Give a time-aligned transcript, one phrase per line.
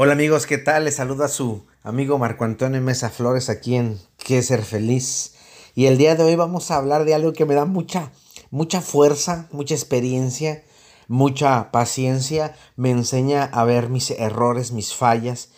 [0.00, 0.84] Hola amigos, ¿qué tal?
[0.84, 5.34] Les saluda su amigo Marco Antonio Mesa Flores aquí en Qué ser feliz.
[5.74, 8.12] Y el día de hoy vamos a hablar de algo que me da mucha,
[8.52, 10.62] mucha fuerza, mucha experiencia,
[11.08, 15.48] mucha paciencia, me enseña a ver mis errores, mis fallas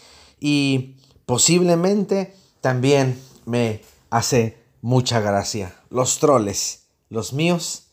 [0.41, 0.97] y
[1.27, 5.77] posiblemente también me hace mucha gracia.
[5.91, 7.89] Los troles, los míos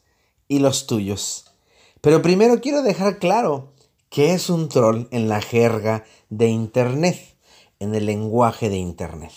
[0.48, 1.52] y los tuyos.
[2.00, 3.74] Pero primero quiero dejar claro
[4.10, 7.18] ¿Qué es un troll en la jerga de Internet?
[7.80, 9.34] En el lenguaje de Internet.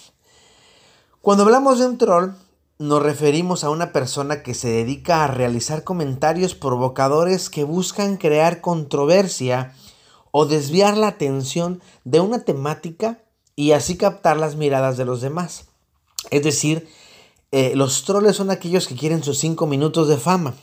[1.20, 2.30] Cuando hablamos de un troll,
[2.78, 8.60] nos referimos a una persona que se dedica a realizar comentarios provocadores que buscan crear
[8.60, 9.74] controversia
[10.30, 13.18] o desviar la atención de una temática
[13.56, 15.66] y así captar las miradas de los demás.
[16.30, 16.88] Es decir,
[17.50, 20.54] eh, los trolls son aquellos que quieren sus cinco minutos de fama.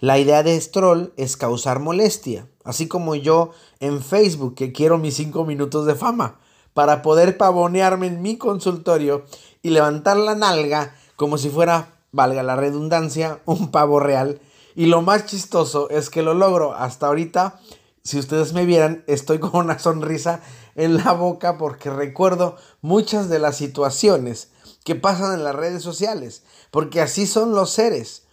[0.00, 3.50] La idea de troll es causar molestia, así como yo
[3.80, 6.38] en Facebook que quiero mis 5 minutos de fama
[6.74, 9.24] para poder pavonearme en mi consultorio
[9.62, 14.40] y levantar la nalga como si fuera, valga la redundancia, un pavo real.
[14.76, 16.74] Y lo más chistoso es que lo logro.
[16.74, 17.58] Hasta ahorita,
[18.04, 20.40] si ustedes me vieran, estoy con una sonrisa
[20.76, 24.50] en la boca porque recuerdo muchas de las situaciones
[24.84, 28.28] que pasan en las redes sociales, porque así son los seres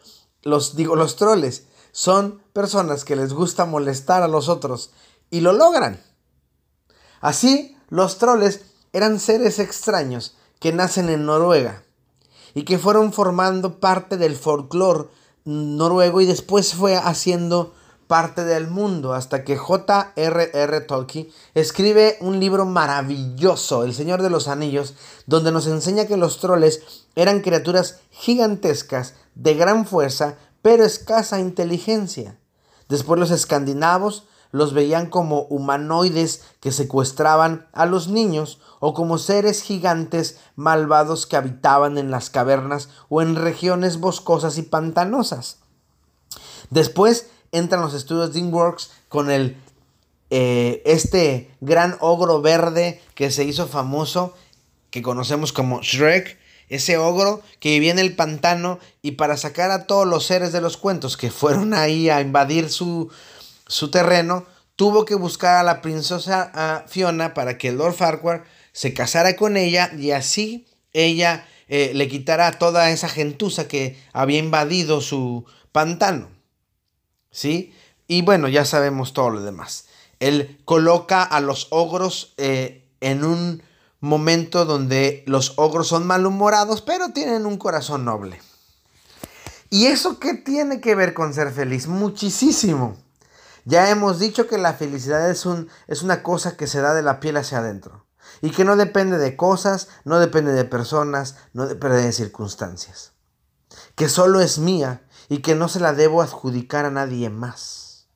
[0.46, 4.92] los digo, los troles son personas que les gusta molestar a los otros
[5.30, 6.04] y lo logran.
[7.22, 11.86] Así, los troles eran seres extraños que nacen en Noruega
[12.54, 15.08] y que fueron formando parte del folclore
[15.46, 17.74] noruego y después fue haciendo
[18.08, 20.82] parte del mundo hasta que J.R.R.
[20.82, 24.96] Tolkien escribe un libro maravilloso, El Señor de los Anillos,
[25.28, 32.40] donde nos enseña que los troles eran criaturas gigantescas de gran fuerza, pero escasa inteligencia.
[32.90, 39.62] Después los escandinavos los veían como humanoides que secuestraban a los niños o como seres
[39.62, 45.60] gigantes malvados que habitaban en las cavernas o en regiones boscosas y pantanosas.
[46.72, 49.58] Después entran los estudios DreamWorks con el
[50.32, 54.34] eh, este gran ogro verde que se hizo famoso,
[54.90, 56.40] que conocemos como Shrek,
[56.70, 60.62] ese ogro que vivía en el pantano y para sacar a todos los seres de
[60.62, 63.12] los cuentos que fueron ahí a invadir su,
[63.68, 64.46] su terreno,
[64.76, 69.92] tuvo que buscar a la princesa Fiona para que Lord Farquhar se casara con ella
[69.98, 76.30] y así ella eh, le quitara toda esa gentuza que había invadido su pantano.
[77.32, 77.74] ¿Sí?
[78.08, 79.88] Y bueno, ya sabemos todo lo demás.
[80.20, 83.64] Él coloca a los ogros eh, en un
[84.06, 88.42] momento donde los ogros son malhumorados, pero tienen un corazón noble.
[89.70, 91.88] ¿Y eso qué tiene que ver con ser feliz?
[91.88, 92.96] Muchísimo.
[93.66, 97.02] Ya hemos dicho que la felicidad es, un, es una cosa que se da de
[97.02, 98.06] la piel hacia adentro
[98.42, 103.14] y que no depende de cosas, no depende de personas, no depende de circunstancias.
[103.96, 108.08] Que solo es mía y que no se la debo adjudicar a nadie más.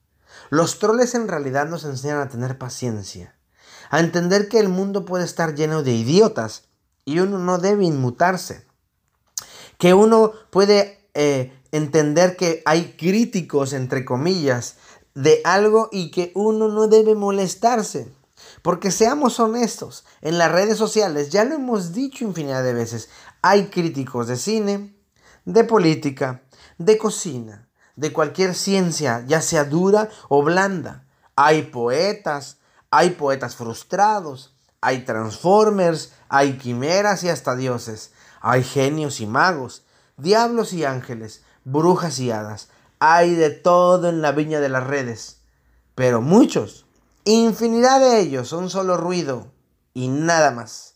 [0.51, 3.38] Los troles en realidad nos enseñan a tener paciencia
[3.89, 6.63] a entender que el mundo puede estar lleno de idiotas
[7.05, 8.65] y uno no debe inmutarse.
[9.77, 14.75] Que uno puede eh, entender que hay críticos, entre comillas,
[15.15, 18.11] de algo y que uno no debe molestarse.
[18.61, 23.09] Porque seamos honestos, en las redes sociales, ya lo hemos dicho infinidad de veces,
[23.41, 24.95] hay críticos de cine,
[25.45, 26.43] de política,
[26.77, 31.05] de cocina, de cualquier ciencia, ya sea dura o blanda.
[31.35, 32.58] Hay poetas,
[32.91, 38.11] hay poetas frustrados, hay transformers, hay quimeras y hasta dioses,
[38.41, 39.83] hay genios y magos,
[40.17, 45.41] diablos y ángeles, brujas y hadas, hay de todo en la viña de las redes.
[45.95, 46.85] Pero muchos,
[47.25, 49.51] infinidad de ellos, son solo ruido
[49.93, 50.95] y nada más.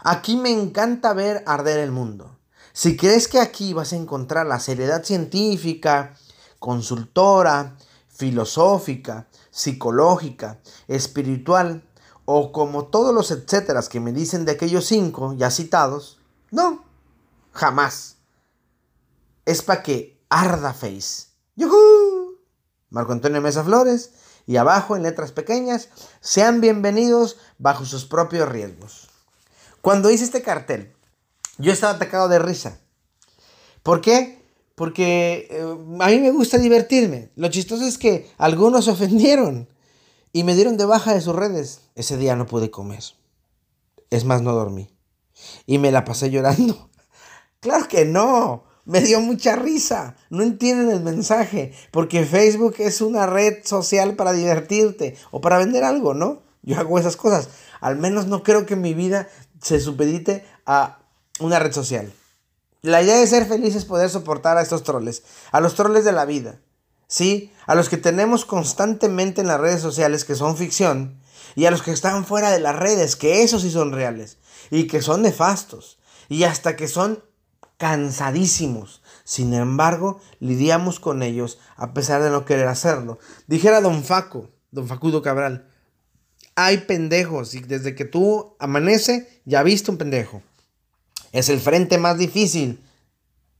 [0.00, 2.38] Aquí me encanta ver arder el mundo.
[2.72, 6.14] Si crees que aquí vas a encontrar la seriedad científica,
[6.58, 7.76] consultora,
[8.08, 11.84] filosófica, psicológica, espiritual,
[12.24, 16.20] o como todos los etcéteras que me dicen de aquellos cinco ya citados,
[16.50, 16.84] no,
[17.52, 18.18] jamás.
[19.44, 21.28] Es para que arda face.
[21.56, 22.38] ¡Yuhu!
[22.90, 24.12] Marco Antonio Mesa Flores
[24.46, 25.88] y abajo en letras pequeñas,
[26.20, 29.08] sean bienvenidos bajo sus propios riesgos.
[29.80, 30.92] Cuando hice este cartel,
[31.58, 32.80] yo estaba atacado de risa.
[33.82, 34.42] ¿Por qué?
[34.74, 35.62] Porque eh,
[36.00, 37.30] a mí me gusta divertirme.
[37.36, 39.68] Lo chistoso es que algunos se ofendieron
[40.32, 41.82] y me dieron de baja de sus redes.
[41.94, 43.02] Ese día no pude comer.
[44.10, 44.90] Es más, no dormí.
[45.66, 46.90] Y me la pasé llorando.
[47.60, 48.64] claro que no.
[48.90, 50.16] Me dio mucha risa.
[50.30, 51.72] No entienden el mensaje.
[51.92, 56.42] Porque Facebook es una red social para divertirte o para vender algo, ¿no?
[56.62, 57.48] Yo hago esas cosas.
[57.80, 59.28] Al menos no creo que mi vida
[59.62, 60.98] se supedite a
[61.38, 62.12] una red social.
[62.82, 65.22] La idea de ser feliz es poder soportar a estos troles,
[65.52, 66.58] a los troles de la vida,
[67.06, 67.52] ¿sí?
[67.66, 71.20] A los que tenemos constantemente en las redes sociales que son ficción
[71.54, 74.38] y a los que están fuera de las redes, que esos sí son reales
[74.70, 75.98] y que son nefastos
[76.28, 77.22] y hasta que son
[77.80, 79.00] cansadísimos.
[79.24, 83.18] Sin embargo, lidiamos con ellos a pesar de no querer hacerlo.
[83.46, 85.66] Dijera don Faco, don Facudo Cabral,
[86.56, 90.42] hay pendejos y desde que tú amanece ya viste un pendejo.
[91.32, 92.80] Es el frente más difícil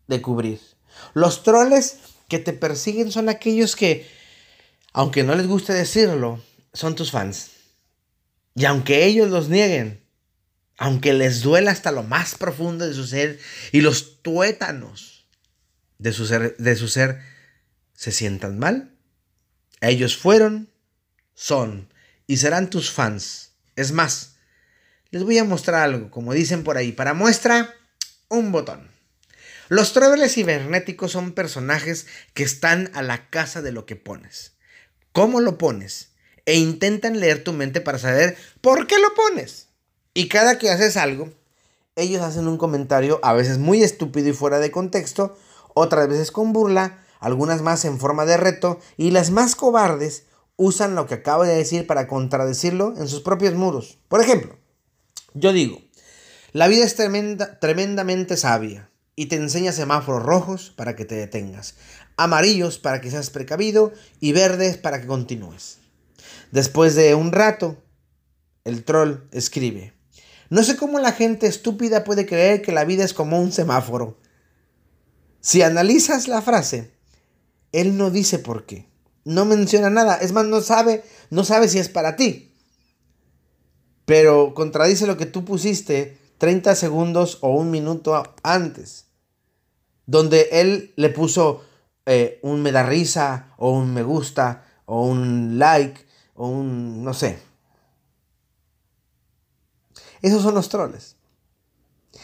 [0.07, 0.61] de cubrir.
[1.15, 1.97] Los troles
[2.29, 4.07] que te persiguen son aquellos que,
[4.93, 6.43] aunque no les guste decirlo,
[6.75, 7.53] son tus fans.
[8.55, 10.00] Y aunque ellos los nieguen,
[10.81, 13.39] aunque les duela hasta lo más profundo de su ser
[13.71, 15.27] y los tuétanos
[15.99, 17.21] de su ser, de su ser
[17.93, 18.97] se sientan mal,
[19.83, 20.73] ellos fueron,
[21.35, 21.93] son
[22.27, 23.53] y serán tus fans.
[23.77, 24.37] Es más,
[25.11, 27.75] les voy a mostrar algo, como dicen por ahí, para muestra,
[28.29, 28.91] un botón.
[29.69, 34.55] Los trolls cibernéticos son personajes que están a la casa de lo que pones.
[35.13, 36.13] ¿Cómo lo pones?
[36.47, 39.70] E intentan leer tu mente para saber por qué lo pones.
[40.13, 41.29] Y cada que haces algo,
[41.97, 45.37] ellos hacen un comentario, a veces muy estúpido y fuera de contexto,
[45.75, 50.25] otras veces con burla, algunas más en forma de reto, y las más cobardes
[50.57, 53.99] usan lo que acabo de decir para contradecirlo en sus propios muros.
[54.09, 54.57] Por ejemplo,
[55.35, 55.81] yo digo,
[56.53, 61.77] la vida es tremenda, tremendamente sabia y te enseña semáforos rojos para que te detengas,
[62.17, 65.79] amarillos para que seas precavido y verdes para que continúes.
[66.51, 67.77] Después de un rato,
[68.65, 69.95] el troll escribe,
[70.51, 74.19] no sé cómo la gente estúpida puede creer que la vida es como un semáforo.
[75.41, 76.93] Si analizas la frase,
[77.73, 78.91] él no dice por qué
[79.25, 80.17] no menciona nada.
[80.17, 82.55] Es más, no sabe, no sabe si es para ti.
[84.05, 89.07] Pero contradice lo que tú pusiste 30 segundos o un minuto antes.
[90.07, 91.63] Donde él le puso
[92.07, 97.15] eh, un me da risa o un me gusta o un like o un no
[97.15, 97.39] sé.
[100.23, 101.17] Esos son los troles.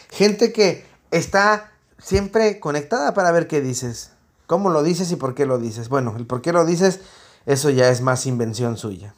[0.09, 4.11] Gente que está siempre conectada para ver qué dices.
[4.45, 5.89] ¿Cómo lo dices y por qué lo dices?
[5.89, 7.01] Bueno, el por qué lo dices,
[7.45, 9.15] eso ya es más invención suya.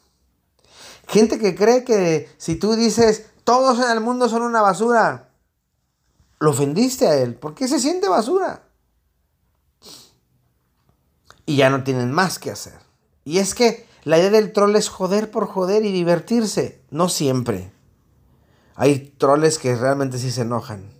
[1.08, 5.30] Gente que cree que si tú dices, todos en el mundo son una basura,
[6.40, 7.36] lo ofendiste a él.
[7.36, 8.64] ¿Por qué se siente basura?
[11.46, 12.80] Y ya no tienen más que hacer.
[13.26, 16.82] Y es que la idea del troll es joder por joder y divertirse.
[16.92, 17.72] No siempre.
[18.82, 20.94] Hay troles que realmente sí se enojan.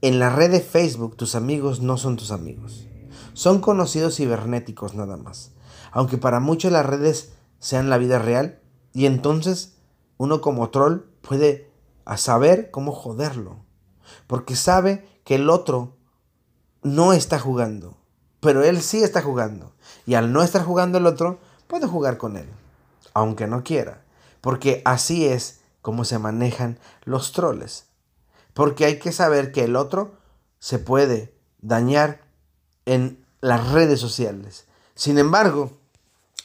[0.00, 2.88] En la red de Facebook tus amigos no son tus amigos.
[3.34, 5.52] Son conocidos cibernéticos nada más.
[5.92, 8.58] Aunque para muchos las redes sean la vida real.
[8.94, 9.74] Y entonces
[10.16, 11.70] uno como troll puede
[12.16, 13.58] saber cómo joderlo.
[14.26, 15.98] Porque sabe que el otro
[16.82, 17.98] no está jugando.
[18.40, 19.74] Pero él sí está jugando.
[20.06, 22.48] Y al no estar jugando el otro, puede jugar con él.
[23.12, 24.06] Aunque no quiera.
[24.40, 27.88] Porque así es como se manejan los troles
[28.54, 30.16] Porque hay que saber que el otro
[30.58, 32.22] se puede dañar
[32.86, 34.64] en las redes sociales.
[34.94, 35.78] Sin embargo,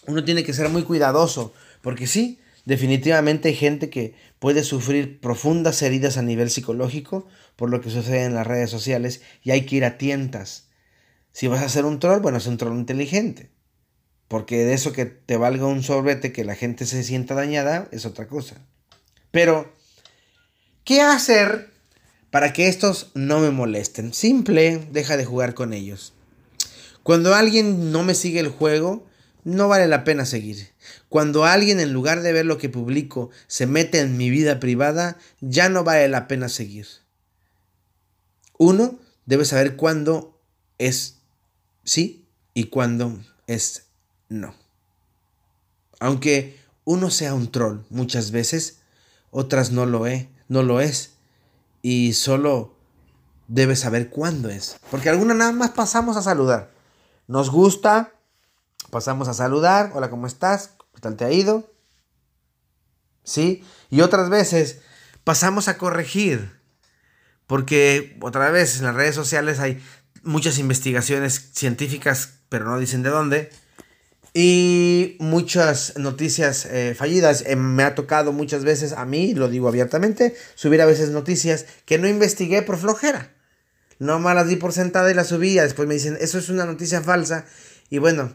[0.08, 5.82] uno tiene que ser muy cuidadoso, porque sí, definitivamente hay gente que puede sufrir profundas
[5.84, 9.78] heridas a nivel psicológico por lo que sucede en las redes sociales y hay que
[9.78, 10.68] ir a tientas.
[11.32, 13.52] Si vas a ser un troll, bueno, es un troll inteligente.
[14.28, 18.06] Porque de eso que te valga un sorbete, que la gente se sienta dañada, es
[18.06, 18.58] otra cosa.
[19.32, 19.74] Pero,
[20.84, 21.72] ¿qué hacer
[22.32, 24.14] para que estos no me molesten?
[24.14, 26.14] Simple, deja de jugar con ellos.
[27.04, 29.08] Cuando alguien no me sigue el juego,
[29.44, 30.70] no vale la pena seguir.
[31.08, 35.18] Cuando alguien en lugar de ver lo que publico se mete en mi vida privada,
[35.42, 36.88] ya no vale la pena seguir.
[38.58, 40.40] Uno debe saber cuándo
[40.78, 41.20] es
[41.84, 43.86] sí y cuándo es
[44.28, 44.54] no.
[46.00, 48.79] Aunque uno sea un troll muchas veces,
[49.32, 51.16] otras no lo es, no lo es.
[51.82, 52.76] Y solo
[53.48, 54.78] debe saber cuándo es.
[54.92, 56.72] Porque algunas nada más pasamos a saludar.
[57.28, 58.14] Nos gusta,
[58.90, 59.92] pasamos a saludar.
[59.94, 60.72] Hola, ¿cómo estás?
[60.94, 61.72] ¿Qué tal te ha ido?
[63.24, 63.64] ¿Sí?
[63.90, 64.82] Y otras veces
[65.24, 66.60] pasamos a corregir.
[67.48, 69.82] Porque otra vez en las redes sociales hay
[70.24, 73.50] muchas investigaciones científicas, pero no dicen de dónde
[74.34, 77.44] y muchas noticias eh, fallidas.
[77.46, 81.66] Eh, me ha tocado muchas veces a mí, lo digo abiertamente, subir a veces noticias
[81.86, 83.34] que no investigué por flojera.
[84.00, 85.64] No las di por sentada y las subía.
[85.64, 87.46] Después me dicen, eso es una noticia falsa.
[87.90, 88.34] Y bueno,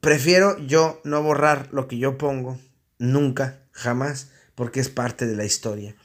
[0.00, 2.58] prefiero yo no borrar lo que yo pongo.
[2.98, 5.96] Nunca, jamás, porque es parte de la historia.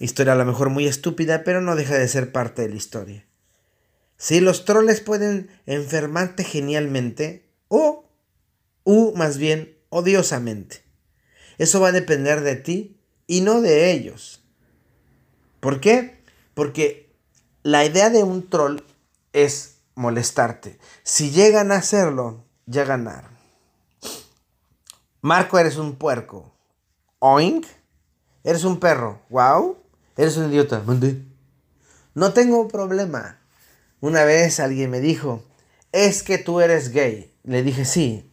[0.00, 3.26] Historia a lo mejor muy estúpida, pero no deja de ser parte de la historia.
[4.16, 7.99] Si los troles pueden enfermarte genialmente o
[8.84, 10.82] u más bien odiosamente.
[11.58, 12.96] Eso va a depender de ti
[13.26, 14.42] y no de ellos.
[15.60, 16.22] ¿Por qué?
[16.54, 17.12] Porque
[17.62, 18.80] la idea de un troll
[19.32, 20.78] es molestarte.
[21.02, 23.30] Si llegan a hacerlo, ya ganaron.
[25.20, 26.50] Marco, eres un puerco.
[27.18, 27.66] Oink.
[28.42, 29.20] Eres un perro.
[29.28, 29.76] Wow.
[30.16, 30.82] Eres un idiota.
[32.14, 33.38] No tengo problema.
[34.00, 35.42] Una vez alguien me dijo,
[35.92, 37.34] es que tú eres gay.
[37.44, 38.29] Le dije, sí,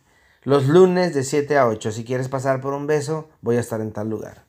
[0.48, 1.92] los lunes de 7 a 8.
[1.92, 4.46] Si quieres pasar por un beso, voy a estar en tal lugar.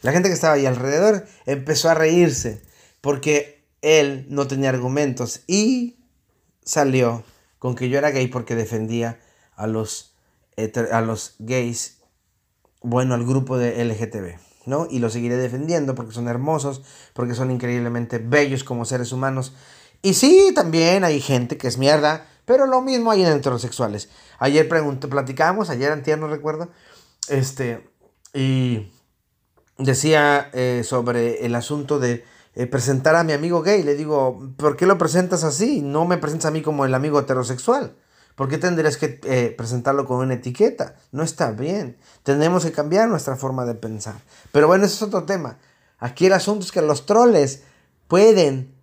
[0.00, 2.62] La gente que estaba ahí alrededor empezó a reírse
[3.02, 5.98] porque él no tenía argumentos y
[6.64, 7.24] salió
[7.58, 9.20] con que yo era gay porque defendía
[9.54, 10.14] a los,
[10.90, 11.98] a los gays,
[12.80, 14.38] bueno, al grupo de LGTB.
[14.64, 14.88] ¿no?
[14.90, 16.82] Y lo seguiré defendiendo porque son hermosos,
[17.12, 19.52] porque son increíblemente bellos como seres humanos.
[20.00, 24.08] Y sí, también hay gente que es mierda, pero lo mismo hay en heterosexuales.
[24.38, 26.70] Ayer platicábamos, ayer antier no recuerdo,
[27.28, 27.90] este,
[28.32, 28.90] y
[29.76, 32.24] decía eh, sobre el asunto de
[32.54, 33.82] eh, presentar a mi amigo gay.
[33.82, 35.82] Le digo, ¿por qué lo presentas así?
[35.82, 37.94] No me presentas a mí como el amigo heterosexual.
[38.34, 40.96] ¿Por qué tendrías que eh, presentarlo con una etiqueta?
[41.12, 41.98] No está bien.
[42.22, 44.14] Tenemos que cambiar nuestra forma de pensar.
[44.52, 45.58] Pero bueno, ese es otro tema.
[45.98, 47.64] Aquí el asunto es que los troles
[48.06, 48.74] pueden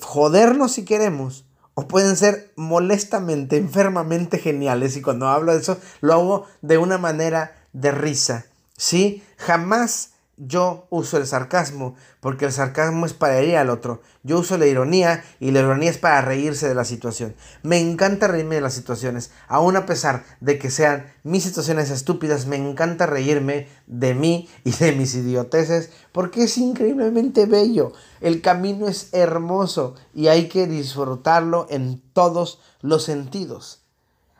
[0.00, 1.45] jodernos si queremos,
[1.78, 4.96] o pueden ser molestamente, enfermamente geniales.
[4.96, 8.46] Y cuando hablo de eso, lo hago de una manera de risa.
[8.78, 9.22] ¿Sí?
[9.36, 14.02] Jamás yo uso el sarcasmo, porque el sarcasmo es para herir al otro.
[14.22, 17.34] Yo uso la ironía y la ironía es para reírse de la situación.
[17.62, 22.46] Me encanta reírme de las situaciones, aun a pesar de que sean mis situaciones estúpidas,
[22.46, 27.92] me encanta reírme de mí y de mis idioteces, porque es increíblemente bello.
[28.20, 33.82] El camino es hermoso y hay que disfrutarlo en todos los sentidos.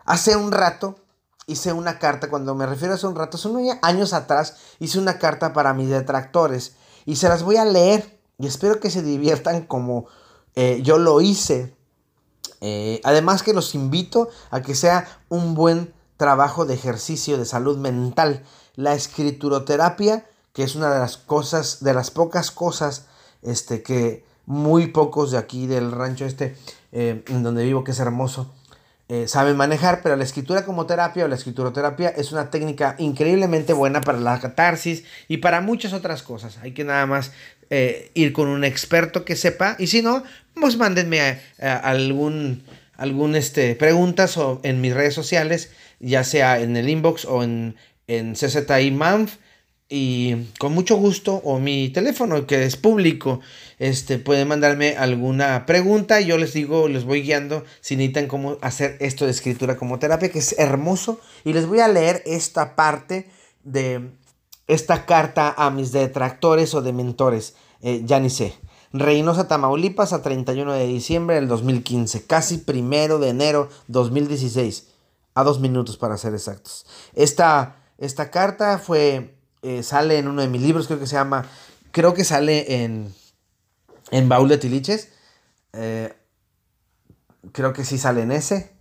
[0.05, 1.06] Hace un rato
[1.47, 5.19] hice una carta, cuando me refiero a hace un rato, unos años atrás, hice una
[5.19, 6.75] carta para mis detractores
[7.05, 10.07] y se las voy a leer y espero que se diviertan como
[10.55, 11.75] eh, yo lo hice.
[12.61, 17.79] Eh, además que los invito a que sea un buen trabajo de ejercicio de salud
[17.79, 18.45] mental.
[18.75, 23.07] La escrituroterapia, que es una de las cosas, de las pocas cosas
[23.43, 26.57] este, que muy pocos de aquí del rancho este,
[26.93, 28.51] eh, en donde vivo, que es hermoso,
[29.09, 33.73] eh, saben manejar, pero la escritura como terapia o la escrituroterapia es una técnica increíblemente
[33.73, 36.59] buena para la catarsis y para muchas otras cosas.
[36.59, 37.33] Hay que nada más
[37.71, 42.65] eh, ir con un experto que sepa y si no, pues mándenme algún,
[42.97, 45.71] algún este, preguntas o en mis redes sociales,
[46.01, 47.77] ya sea en el inbox o en,
[48.09, 48.91] en CZI
[49.89, 53.41] y con mucho gusto o mi teléfono que es público
[53.79, 58.97] este pueden mandarme alguna pregunta yo les digo les voy guiando si necesitan cómo hacer
[58.99, 63.29] esto de escritura como terapia que es hermoso y les voy a leer esta parte
[63.63, 64.11] de
[64.67, 68.55] esta carta a mis detractores o de mentores eh, ya ni sé.
[68.93, 74.89] Reynosa, Tamaulipas, a 31 de diciembre del 2015, casi primero de enero 2016,
[75.35, 76.87] a dos minutos para ser exactos.
[77.15, 79.36] Esta, esta carta fue,
[79.67, 81.47] eh, sale en uno de mis libros, creo que se llama,
[81.91, 83.15] creo que sale en,
[84.11, 85.11] en Baúl de Tiliches.
[85.73, 86.15] Eh,
[87.53, 88.73] creo que sí sale en ese.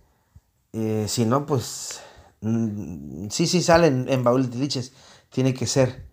[0.72, 2.00] Eh, si no, pues
[2.40, 4.92] mm, sí, sí sale en, en Baúl de Tiliches.
[5.30, 6.06] Tiene que ser,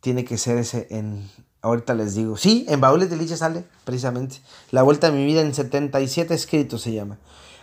[0.00, 1.28] tiene que ser ese en,
[1.62, 2.36] Ahorita les digo.
[2.36, 4.40] Sí, en Baúles de Liche sale, precisamente.
[4.70, 7.18] La vuelta a mi vida en 77 escritos se llama.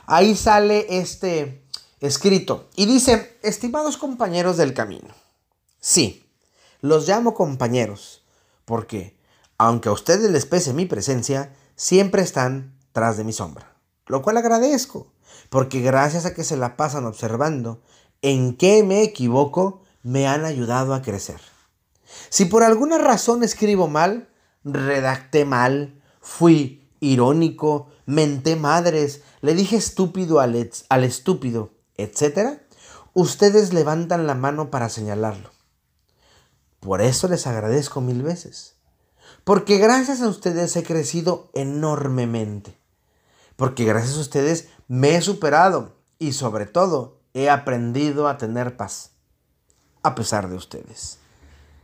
[0.05, 1.65] Ahí sale este
[1.99, 2.69] escrito.
[2.75, 5.07] Y dice, estimados compañeros del camino.
[5.79, 6.26] Sí,
[6.81, 8.23] los llamo compañeros.
[8.65, 9.17] Porque,
[9.57, 13.75] aunque a ustedes les pese mi presencia, siempre están tras de mi sombra.
[14.05, 15.11] Lo cual agradezco.
[15.49, 17.81] Porque gracias a que se la pasan observando
[18.21, 21.39] en qué me equivoco, me han ayudado a crecer.
[22.29, 24.29] Si por alguna razón escribo mal,
[24.63, 32.59] redacté mal, fui irónico, menté madres, le dije estúpido al, al estúpido, etc.,
[33.13, 35.56] ustedes levantan la mano para señalarlo.
[36.87, 38.77] Por eso les agradezco mil veces.
[39.43, 42.77] Porque gracias a ustedes he crecido enormemente.
[43.57, 49.11] Porque gracias a ustedes me he superado y sobre todo he aprendido a tener paz.
[50.01, 51.17] A pesar de ustedes.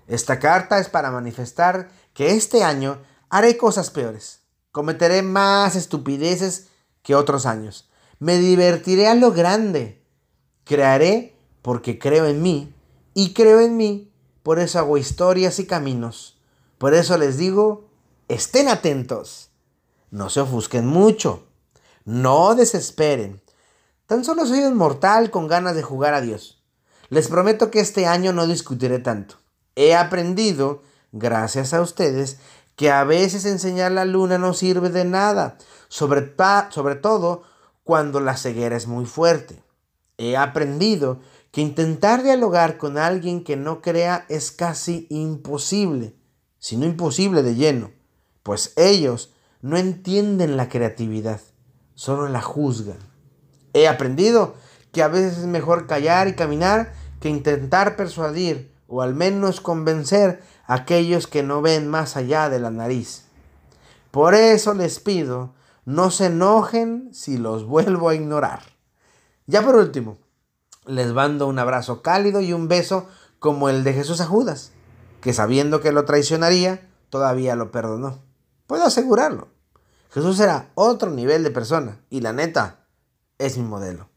[0.07, 4.43] Esta carta es para manifestar que este año haré cosas peores.
[4.71, 6.69] Cometeré más estupideces
[7.01, 7.89] que otros años.
[8.19, 10.01] Me divertiré a lo grande.
[10.63, 12.73] Crearé porque creo en mí.
[13.13, 14.12] Y creo en mí,
[14.43, 16.37] por eso hago historias y caminos.
[16.77, 17.89] Por eso les digo,
[18.27, 19.49] estén atentos.
[20.11, 21.47] No se ofusquen mucho.
[22.05, 23.41] No desesperen.
[24.05, 26.61] Tan solo soy un mortal con ganas de jugar a Dios.
[27.09, 29.43] Les prometo que este año no discutiré tanto
[29.75, 30.81] he aprendido,
[31.11, 32.37] gracias a ustedes,
[32.75, 35.57] que a veces enseñar la luna no sirve de nada,
[35.87, 36.33] sobre,
[36.69, 37.43] sobre todo
[37.83, 39.61] cuando la ceguera es muy fuerte.
[40.17, 41.19] He aprendido
[41.53, 46.15] que intentar dialogar con alguien que no crea es casi imposible,
[46.57, 47.91] si no imposible de lleno,
[48.41, 51.39] pues ellos no entienden la creatividad,
[51.93, 52.97] solo la juzgan.
[53.73, 54.55] He aprendido
[54.91, 60.41] que a veces es mejor callar y caminar que intentar persuadir o al menos convencer
[60.65, 63.25] a aquellos que no ven más allá de la nariz.
[64.09, 65.53] Por eso les pido,
[65.85, 68.63] no se enojen si los vuelvo a ignorar.
[69.45, 70.17] Ya por último,
[70.85, 73.07] les mando un abrazo cálido y un beso
[73.39, 74.71] como el de Jesús a Judas,
[75.21, 78.19] que sabiendo que lo traicionaría, todavía lo perdonó.
[78.67, 79.49] Puedo asegurarlo.
[80.11, 82.85] Jesús era otro nivel de persona y la neta
[83.37, 84.09] es mi modelo.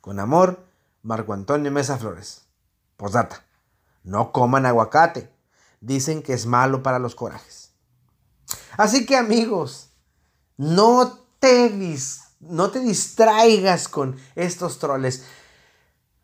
[0.00, 0.66] Con amor,
[1.02, 2.46] Marco Antonio Mesa Flores.
[2.96, 3.44] Posdata.
[4.02, 5.32] No coman aguacate.
[5.80, 7.72] Dicen que es malo para los corajes.
[8.76, 9.90] Así que amigos,
[10.56, 11.96] no te,
[12.40, 15.24] no te distraigas con estos troles.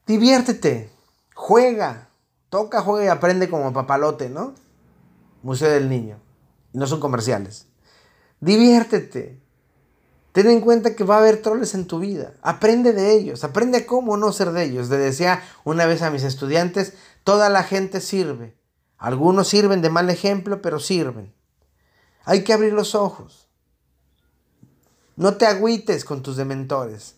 [0.06, 0.90] Diviértete,
[1.34, 2.08] juega,
[2.50, 4.54] toca, juega y aprende como papalote, ¿no?
[5.42, 6.18] Museo del Niño.
[6.72, 7.66] Y no son comerciales.
[8.40, 9.40] Diviértete.
[10.32, 12.34] Ten en cuenta que va a haber troles en tu vida.
[12.42, 13.44] Aprende de ellos.
[13.44, 14.88] Aprende cómo no ser de ellos.
[14.90, 18.54] Le decía una vez a mis estudiantes, Toda la gente sirve.
[18.98, 21.34] Algunos sirven de mal ejemplo, pero sirven.
[22.24, 23.48] Hay que abrir los ojos.
[25.16, 27.16] No te agüites con tus dementores.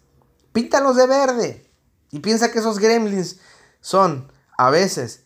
[0.53, 1.66] Píntalos de verde.
[2.11, 3.41] Y piensa que esos gremlins
[3.81, 5.25] son, a veces,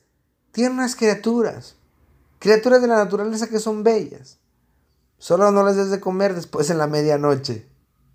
[0.53, 1.77] tiernas criaturas.
[2.39, 4.39] Criaturas de la naturaleza que son bellas.
[5.19, 7.67] Solo no les des de comer después en la medianoche.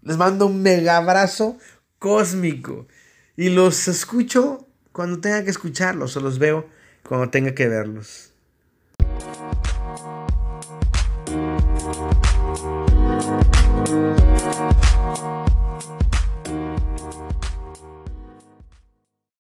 [0.02, 1.58] Les mando un mega abrazo
[2.00, 2.88] cósmico.
[3.36, 6.68] Y los escucho cuando tenga que escucharlos o los veo
[7.08, 8.32] cuando tenga que verlos.